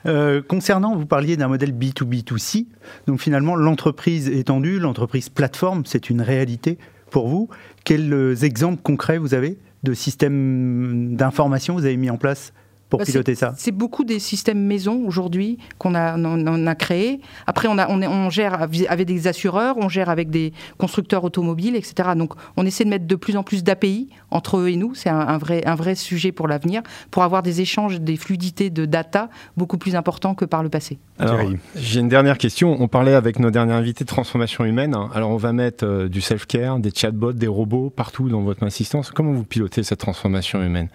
Euh, 0.06 0.40
concernant, 0.40 0.96
vous 0.96 1.04
parliez 1.04 1.36
d'un 1.36 1.48
modèle 1.48 1.74
B2B2C, 1.74 2.68
donc 3.06 3.20
finalement 3.20 3.54
l'entreprise 3.54 4.28
étendue, 4.28 4.78
l'entreprise 4.78 5.28
plateforme, 5.28 5.82
c'est 5.84 6.08
une 6.08 6.22
réalité 6.22 6.78
pour 7.10 7.28
vous. 7.28 7.50
Quels 7.84 8.42
exemples 8.42 8.80
concrets 8.82 9.18
vous 9.18 9.34
avez 9.34 9.58
de 9.82 9.92
systèmes 9.92 11.16
d'information 11.16 11.74
vous 11.74 11.84
avez 11.84 11.98
mis 11.98 12.08
en 12.08 12.16
place 12.16 12.54
pour 12.90 12.99
Bah, 12.99 13.06
piloter 13.06 13.35
ça 13.35 13.54
C'est 13.56 13.73
beaucoup 13.73 14.04
des 14.04 14.18
systèmes 14.18 14.61
maison 14.61 15.02
aujourd'hui 15.06 15.56
qu'on 15.78 15.94
a, 15.94 16.18
on, 16.18 16.47
on 16.47 16.66
a 16.66 16.75
créés. 16.75 17.20
Après, 17.47 17.68
on, 17.68 17.78
a, 17.78 17.88
on, 17.88 18.02
est- 18.02 18.06
on 18.06 18.28
gère 18.28 18.61
avec 18.62 19.06
des 19.06 19.26
assureurs, 19.26 19.76
on 19.78 19.88
gère 19.88 20.11
avec 20.11 20.28
des 20.28 20.52
constructeurs 20.76 21.25
automobiles, 21.25 21.76
etc. 21.76 22.11
Donc, 22.16 22.35
on 22.59 22.66
essaie 22.66 22.85
de 22.85 22.90
mettre 22.90 23.06
de 23.06 23.14
plus 23.14 23.37
en 23.37 23.42
plus 23.42 23.64
d'API 23.64 24.11
entre 24.30 24.59
eux 24.59 24.68
et 24.68 24.76
nous. 24.76 24.94
C'est 24.94 25.09
un, 25.09 25.20
un 25.20 25.38
vrai, 25.38 25.62
un 25.66 25.75
vrai 25.76 25.94
sujet 25.94 26.32
pour 26.32 26.49
l'avenir, 26.49 26.82
pour 27.11 27.23
avoir 27.23 27.42
des 27.42 27.61
échanges, 27.62 28.00
des 28.00 28.16
fluidités 28.16 28.68
de 28.70 28.85
data 28.85 29.30
beaucoup 29.56 29.78
plus 29.78 29.94
importants 29.97 30.35
que 30.35 30.44
par 30.44 30.62
le 30.62 30.68
passé. 30.68 30.99
Alors, 31.18 31.38
j'ai 31.76 32.00
une 32.00 32.09
dernière 32.09 32.38
question. 32.38 32.76
On 32.80 32.88
parlait 32.88 33.14
avec 33.14 33.38
nos 33.38 33.50
derniers 33.50 33.73
invités 33.75 34.04
de 34.04 34.09
transformation 34.09 34.64
humaine. 34.64 34.97
Alors, 35.14 35.30
on 35.30 35.37
va 35.37 35.52
mettre 35.52 35.85
euh, 35.87 36.09
du 36.09 36.20
self-care, 36.20 36.78
des 36.80 36.90
chatbots, 36.90 37.32
des 37.32 37.47
robots 37.47 37.90
partout 37.90 38.28
dans 38.28 38.40
votre 38.40 38.64
assistance. 38.64 39.11
Comment 39.12 39.32
vous 39.32 39.44
pilotez 39.44 39.82
cette 39.85 40.00
transformation 40.00 40.62
humaine? 40.62 40.88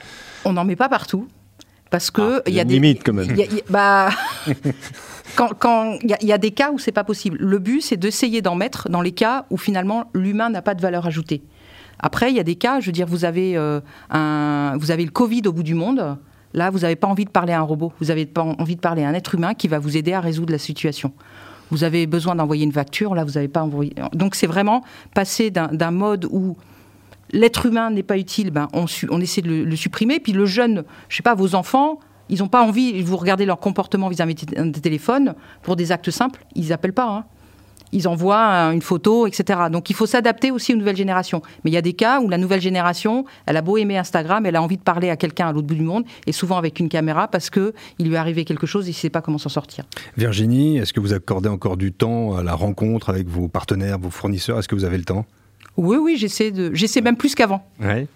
On 0.43 0.53
n'en 0.53 0.65
met 0.65 0.75
pas 0.75 0.89
partout. 0.89 1.27
Parce 1.95 2.11
que 2.11 2.39
Ah, 2.39 2.43
il 2.47 2.53
y 2.53 2.59
a 2.59 2.65
des 2.65 2.73
limite, 2.73 3.03
quand 3.05 3.13
même. 3.13 3.33
y 3.37 3.41
a- 3.41 3.45
y 3.45 3.59
a- 3.59 3.63
bah, 3.69 4.09
quand 5.37 5.97
il 6.03 6.09
y, 6.09 6.13
a- 6.13 6.17
il 6.21 6.27
y 6.27 6.33
a 6.33 6.37
des 6.37 6.51
cas 6.51 6.71
où 6.71 6.77
c'est 6.77 6.91
pas 6.91 7.05
possible. 7.05 7.37
Le 7.39 7.57
but 7.57 7.79
c'est 7.81 7.95
d'essayer 7.95 8.41
d'en 8.41 8.55
mettre 8.55 8.89
dans 8.89 9.01
les 9.01 9.13
cas 9.13 9.45
où 9.49 9.55
finalement 9.57 10.09
l'humain 10.13 10.49
n'a 10.49 10.61
pas 10.61 10.75
de 10.75 10.81
valeur 10.81 11.05
ajoutée. 11.07 11.41
Après 11.99 12.31
il 12.31 12.35
y 12.35 12.39
a 12.41 12.43
des 12.43 12.55
cas, 12.55 12.81
je 12.81 12.87
veux 12.87 12.91
dire, 12.91 13.07
vous 13.07 13.23
avez 13.23 13.55
euh, 13.55 13.79
un, 14.09 14.75
vous 14.77 14.91
avez 14.91 15.05
le 15.05 15.11
Covid 15.11 15.43
au 15.45 15.53
bout 15.53 15.63
du 15.63 15.73
monde. 15.73 16.17
Là, 16.53 16.69
vous 16.69 16.79
n'avez 16.79 16.97
pas 16.97 17.07
envie 17.07 17.23
de 17.25 17.29
parler 17.29 17.53
à 17.53 17.59
un 17.59 17.63
robot. 17.63 17.93
Vous 18.01 18.11
avez 18.11 18.25
pas 18.25 18.41
envie 18.43 18.75
de 18.75 18.81
parler 18.81 19.03
à 19.03 19.07
un 19.09 19.13
être 19.13 19.35
humain 19.35 19.53
qui 19.53 19.69
va 19.69 19.79
vous 19.79 19.95
aider 19.95 20.11
à 20.11 20.19
résoudre 20.19 20.51
la 20.51 20.57
situation. 20.59 21.13
Vous 21.71 21.85
avez 21.85 22.07
besoin 22.07 22.35
d'envoyer 22.35 22.65
une 22.65 22.71
facture. 22.73 23.15
Là, 23.15 23.23
vous 23.23 23.31
n'avez 23.33 23.47
pas 23.47 23.61
envoyé. 23.63 23.93
Donc 24.13 24.35
c'est 24.35 24.47
vraiment 24.47 24.83
passer 25.13 25.49
d'un 25.49 25.91
mode 25.91 26.27
où 26.29 26.57
l'être 27.35 27.65
humain 27.65 27.91
n'est 27.91 28.03
pas 28.03 28.17
utile, 28.17 28.49
ben, 28.49 28.67
on, 28.73 28.85
essaie 29.21 29.41
de 29.41 29.63
le, 29.63 29.75
supprimer. 29.75 30.19
Puis 30.19 30.31
le 30.31 30.45
jeune, 30.45 30.83
je 31.09 31.17
sais 31.17 31.23
pas, 31.23 31.35
vos 31.35 31.53
enfants, 31.53 31.99
ils 32.29 32.39
n'ont 32.39 32.47
pas 32.47 32.63
envie, 32.63 33.01
vous 33.03 33.17
regardez 33.17 33.45
leur 33.45 33.59
comportement 33.59 34.07
vis-à-vis 34.09 34.35
des 34.35 34.81
téléphones, 34.81 35.35
pour 35.61 35.75
des 35.75 35.91
actes 35.91 36.09
simples, 36.11 36.43
ils 36.55 36.69
n'appellent 36.69 36.93
pas. 36.93 37.09
hein. 37.09 37.25
Ils 37.91 38.07
envoient 38.07 38.43
un- 38.43 38.71
une 38.71 38.81
photo, 38.81 39.27
etc. 39.27 39.59
Donc 39.71 39.89
il 39.89 39.95
faut 39.95 40.07
s'adapter 40.07 40.49
aussi 40.51 40.73
aux 40.73 40.77
nouvelles 40.77 40.97
générations. 40.97 41.41
Mais 41.63 41.71
il 41.71 41.73
y 41.73 41.77
a 41.77 41.81
des 41.81 41.93
cas 41.93 42.19
où 42.19 42.27
la 42.27 42.37
nouvelle 42.37 42.59
génération, 42.59 43.25
elle 43.45 43.55
a 43.57 43.61
beau 43.61 43.77
aimer 43.77 43.97
Instagram, 43.97 44.45
elle 44.45 44.55
a 44.55 44.61
envie 44.61 44.75
de 44.77 44.81
parler 44.81 45.09
à 45.09 45.15
quelqu'un 45.15 45.47
à 45.47 45.53
l'autre 45.53 45.67
bout 45.67 45.75
du 45.75 45.83
monde, 45.83 46.03
et 46.25 46.31
souvent 46.31 46.57
avec 46.57 46.79
une 46.79 46.89
caméra, 46.89 47.27
parce 47.27 47.49
que 47.49 47.73
il 47.99 48.07
lui 48.07 48.15
est 48.15 48.17
arrivé 48.17 48.43
quelque 48.43 48.65
chose 48.65 48.87
et 48.87 48.89
il 48.89 48.93
ne 48.95 48.97
sait 48.97 49.09
pas 49.11 49.21
comment 49.21 49.37
s'en 49.37 49.49
sortir. 49.49 49.85
Virginie, 50.17 50.77
est-ce 50.77 50.93
que 50.93 50.99
vous 50.99 51.13
accordez 51.13 51.47
encore 51.47 51.77
du 51.77 51.93
temps 51.93 52.35
à 52.35 52.43
la 52.43 52.55
rencontre 52.55 53.09
avec 53.09 53.27
vos 53.27 53.47
partenaires, 53.47 53.99
vos 53.99 54.09
fournisseurs? 54.09 54.57
Est-ce 54.59 54.67
que 54.67 54.75
vous 54.75 54.85
avez 54.85 54.97
le 54.97 55.05
temps? 55.05 55.25
Oui, 55.77 55.97
oui, 55.97 56.17
j'essaie 56.17 56.51
de, 56.51 56.73
j'essaie 56.73 57.01
même 57.01 57.17
plus 57.17 57.35
qu'avant. 57.35 57.65
Ouais. 57.79 58.07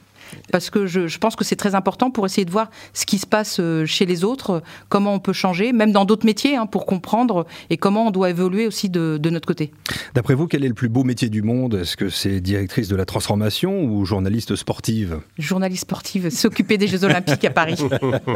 parce 0.51 0.69
que 0.69 0.85
je, 0.85 1.07
je 1.07 1.17
pense 1.17 1.35
que 1.35 1.43
c'est 1.43 1.55
très 1.55 1.73
important 1.75 2.11
pour 2.11 2.25
essayer 2.25 2.45
de 2.45 2.51
voir 2.51 2.69
ce 2.93 3.05
qui 3.05 3.17
se 3.17 3.25
passe 3.25 3.57
euh, 3.59 3.85
chez 3.85 4.05
les 4.05 4.23
autres, 4.23 4.61
comment 4.87 5.13
on 5.15 5.19
peut 5.19 5.33
changer, 5.33 5.73
même 5.73 5.91
dans 5.91 6.05
d'autres 6.05 6.25
métiers, 6.25 6.55
hein, 6.55 6.67
pour 6.67 6.85
comprendre 6.85 7.45
et 7.69 7.77
comment 7.77 8.07
on 8.07 8.11
doit 8.11 8.29
évoluer 8.29 8.67
aussi 8.67 8.89
de, 8.89 9.17
de 9.21 9.29
notre 9.29 9.47
côté. 9.47 9.71
D'après 10.13 10.35
vous, 10.35 10.47
quel 10.47 10.63
est 10.63 10.67
le 10.67 10.73
plus 10.73 10.89
beau 10.89 11.03
métier 11.03 11.29
du 11.29 11.41
monde? 11.41 11.73
Est-ce 11.75 11.97
que 11.97 12.09
c'est 12.09 12.41
directrice 12.41 12.87
de 12.87 12.95
la 12.95 13.05
transformation 13.05 13.83
ou 13.83 14.05
journaliste 14.05 14.55
sportive? 14.55 15.19
Journaliste 15.37 15.81
sportive, 15.81 16.29
s'occuper 16.29 16.77
des 16.77 16.87
Jeux 16.87 17.03
Olympiques 17.03 17.45
à 17.45 17.49
Paris. 17.49 17.77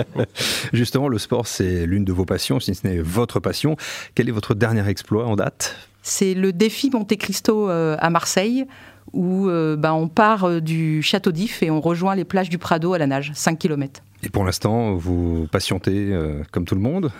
Justement, 0.74 1.08
le 1.08 1.18
sport, 1.18 1.48
c'est 1.48 1.86
l'une 1.86 2.06
de 2.06 2.12
vos 2.14 2.26
passions, 2.26 2.60
si 2.60 2.74
ce 2.76 2.88
n'est 2.88 3.00
votre 3.00 3.40
passion. 3.40 3.78
Quel 4.16 4.30
est 4.30 4.34
votre 4.34 4.56
dernier 4.56 4.88
exploit 4.88 5.26
en 5.26 5.36
date? 5.36 5.76
C'est 6.02 6.34
le 6.34 6.52
défi 6.52 6.90
Monte 6.90 7.16
Cristo 7.16 7.70
euh, 7.70 7.96
à 8.00 8.10
Marseille, 8.10 8.66
où 9.14 9.48
euh, 9.48 9.76
ben, 9.76 9.94
on 9.94 10.08
part 10.08 10.46
euh, 10.46 10.60
du 10.60 11.02
Château 11.02 11.32
d'If 11.32 11.64
et 11.64 11.72
on 11.72 11.80
rejoint 11.82 12.16
les 12.16 12.26
plages 12.26 12.50
du 12.50 12.58
Prado 12.58 12.94
à 12.94 12.98
la 12.98 13.08
nage, 13.08 13.32
5 13.34 13.58
km. 13.58 14.02
Et 14.24 14.30
pour 14.30 14.44
l'instant, 14.44 14.96
vous 14.96 15.48
patientez 15.52 16.10
euh, 16.12 16.44
comme 16.52 16.66
tout 16.66 16.76
le 16.76 16.82
monde? 16.82 17.12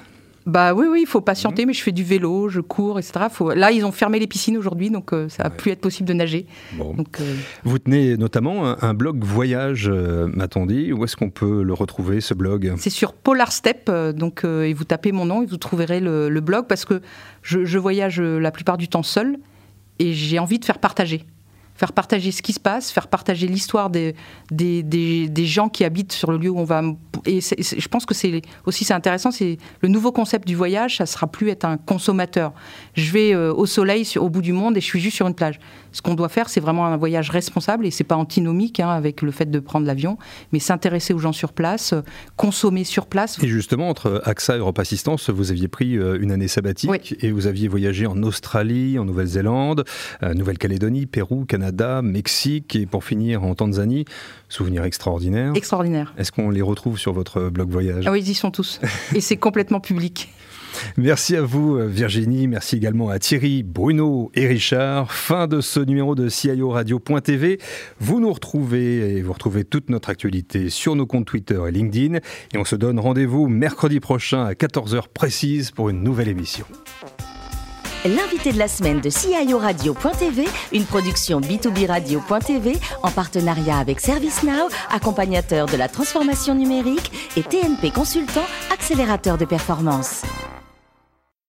Bah 0.46 0.74
oui, 0.74 0.88
oui, 0.90 1.00
il 1.04 1.08
faut 1.08 1.22
patienter, 1.22 1.66
mais 1.66 1.74
je 1.74 1.82
fais 1.82 1.94
du 1.94 2.04
vélo, 2.04 2.50
je 2.50 2.60
cours, 2.60 3.00
etc. 3.00 3.28
Faut... 3.32 3.54
Là, 3.54 3.72
ils 3.72 3.86
ont 3.86 3.92
fermé 3.94 4.20
les 4.20 4.28
piscines 4.28 4.58
aujourd'hui, 4.58 4.90
donc 4.90 5.14
euh, 5.14 5.30
ça 5.30 5.44
va 5.44 5.50
plus 5.50 5.72
être 5.72 5.80
possible 5.80 6.10
de 6.10 6.14
nager. 6.14 6.48
Bon. 6.74 6.94
Donc, 6.94 7.22
euh, 7.22 7.36
Vous 7.64 7.80
tenez 7.80 8.18
notamment 8.18 8.68
un, 8.68 8.78
un 8.82 8.94
blog 8.94 9.24
voyage, 9.24 9.90
euh, 9.90 10.28
m'a-t-on 10.34 10.66
dit. 10.66 10.92
Où 10.92 11.04
est-ce 11.06 11.16
qu'on 11.16 11.30
peut 11.30 11.64
le 11.64 11.74
retrouver, 11.74 12.20
ce 12.20 12.34
blog? 12.34 12.74
C'est 12.78 12.90
sur 12.90 13.14
Polar 13.14 13.52
Step, 13.54 13.90
donc 14.16 14.44
et 14.44 14.74
vous 14.74 14.84
tapez 14.84 15.12
mon 15.12 15.26
nom 15.26 15.44
et 15.44 15.46
vous 15.46 15.58
trouverez 15.58 16.00
le, 16.00 16.30
le 16.30 16.42
blog 16.42 16.66
parce 16.68 16.84
que 16.84 17.02
je, 17.42 17.64
je 17.64 17.78
voyage 17.78 18.20
la 18.20 18.52
plupart 18.52 18.78
du 18.78 18.90
temps 18.90 19.04
seul 19.04 19.38
et 20.00 20.14
j'ai 20.14 20.40
envie 20.40 20.60
de 20.60 20.66
faire 20.66 20.80
partager. 20.80 21.26
Faire 21.84 21.92
partager 21.92 22.32
ce 22.32 22.42
qui 22.42 22.54
se 22.54 22.62
passe, 22.62 22.92
faire 22.92 23.10
partager 23.10 23.46
l'histoire 23.46 23.90
des, 23.90 24.16
gens 25.44 25.68
qui 25.68 25.84
habitent 25.84 26.14
sur 26.14 26.32
le 26.32 26.38
lieu 26.38 26.50
où 26.50 26.58
on 26.58 26.64
va. 26.64 26.82
Et 27.26 27.42
je 27.42 27.88
pense 27.90 28.06
que 28.06 28.14
c'est 28.14 28.42
aussi 28.66 28.86
c'est 28.86 28.94
intéressant, 28.94 29.32
c'est 29.32 29.58
le 29.82 29.90
nouveau 29.90 30.14
concept 30.14 30.48
du 30.48 30.56
voyage, 30.56 30.96
ça 30.96 31.06
sera 31.06 31.28
plus 31.28 31.50
être 31.50 31.66
un 31.66 31.76
consommateur. 31.76 32.54
Je 32.94 33.12
vais 33.12 33.36
euh, 33.36 33.54
au 33.54 33.66
soleil 33.66 34.08
au 34.16 34.30
bout 34.30 34.42
du 34.42 34.54
monde 34.54 34.78
et 34.78 34.80
je 34.80 34.86
suis 34.86 35.02
juste 35.02 35.18
sur 35.18 35.28
une 35.28 35.36
plage. 35.36 35.60
Ce 35.94 36.02
qu'on 36.02 36.16
doit 36.16 36.28
faire, 36.30 36.50
c'est 36.50 36.60
vraiment 36.60 36.86
un 36.88 36.98
voyage 36.98 37.30
responsable 37.30 37.86
et 37.86 37.92
c'est 37.92 38.04
pas 38.04 38.16
antinomique 38.18 38.80
hein, 38.80 38.90
avec 38.90 39.22
le 39.22 39.32
fait 39.32 39.50
de 39.50 39.60
prendre 39.60 39.86
l'avion, 39.86 40.18
mais 40.52 40.60
s'intéresser 40.60 41.14
aux 41.14 41.20
gens 41.20 41.32
sur 41.32 41.54
place, 41.54 41.94
euh, 41.94 42.02
consommer 42.36 42.84
sur 42.84 43.06
place. 43.06 43.42
Et 43.42 43.48
justement, 43.48 43.90
entre 43.90 44.22
AXA 44.26 44.56
et 44.56 44.60
Europe 44.60 44.80
Assistance, 44.80 45.30
vous 45.30 45.52
aviez 45.52 45.68
pris 45.68 45.98
euh, 45.98 46.18
une 46.20 46.32
année 46.32 46.48
sabbatique 46.48 46.90
Oui. 46.90 47.00
et 47.22 47.32
vous 47.32 47.48
aviez 47.48 47.68
voyagé 47.68 48.08
en 48.08 48.22
Australie, 48.24 48.98
en 49.00 49.06
Nouvelle-Zélande, 49.06 49.86
euh, 50.24 50.34
Nouvelle-Calédonie, 50.34 51.06
Pérou, 51.06 51.46
Canada, 51.46 52.02
Mexique 52.02 52.76
et 52.76 52.86
pour 52.86 53.04
finir 53.04 53.44
en 53.44 53.56
Tanzanie. 53.56 54.06
Souvenir 54.50 54.84
extraordinaire. 54.84 55.54
Extraordinaire. 55.56 56.14
Est-ce 56.18 56.32
qu'on 56.32 56.50
les 56.50 56.62
retrouve 56.62 56.98
sur 56.98 57.14
votre 57.14 57.50
blog 57.50 57.70
voyage? 57.70 58.06
Ah 58.08 58.12
oui, 58.12 58.22
ils 58.22 58.30
y 58.30 58.34
sont 58.34 58.52
tous. 58.52 58.80
Et 59.16 59.22
c'est 59.22 59.38
complètement 59.38 59.80
public. 59.80 60.30
Merci 60.98 61.36
à 61.36 61.42
vous 61.42 61.78
Virginie, 61.88 62.48
merci 62.48 62.78
également 62.78 63.10
à 63.10 63.20
Thierry, 63.20 63.64
Bruno 63.64 64.32
et 64.36 64.48
Richard. 64.48 65.12
Fin 65.12 65.48
de 65.48 65.62
ce 65.62 65.80
numéro 65.80 66.16
de 66.16 66.30
CIO 66.30 66.70
Radio.tv. 66.70 67.60
Vous 68.00 68.20
nous 68.20 68.34
retrouvez 68.34 69.18
et 69.18 69.22
vous 69.22 69.34
retrouvez 69.34 69.64
toute 69.64 69.90
notre 69.90 70.10
actualité 70.10 70.70
sur 70.70 70.96
nos 70.96 71.06
comptes 71.06 71.26
Twitter 71.26 71.60
et 71.68 71.72
LinkedIn. 71.72 72.18
Et 72.54 72.58
on 72.58 72.66
se 72.66 72.76
donne 72.76 73.00
rendez-vous 73.00 73.48
mercredi 73.48 74.00
prochain 74.00 74.46
à 74.46 74.54
14h 74.54 75.04
précise 75.14 75.72
pour 75.72 75.90
une 75.90 76.04
nouvelle 76.04 76.28
émission. 76.28 76.66
L'invité 78.06 78.52
de 78.52 78.58
la 78.58 78.68
semaine 78.68 79.00
de 79.00 79.10
CIO 79.10 79.58
Radio.tv, 79.58 80.44
une 80.74 80.84
production 80.84 81.40
B2B 81.40 81.88
Radio.tv 81.88 82.74
en 83.02 83.10
partenariat 83.10 83.78
avec 83.78 84.02
ServiceNow, 84.02 84.68
accompagnateur 84.92 85.68
de 85.68 85.78
la 85.78 85.88
transformation 85.88 86.54
numérique 86.54 87.14
et 87.38 87.44
TNP 87.44 87.92
Consultant, 87.92 88.44
accélérateur 88.74 89.38
de 89.38 89.46
performance. 89.46 90.24